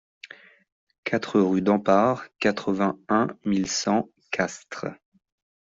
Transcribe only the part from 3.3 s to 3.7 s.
mille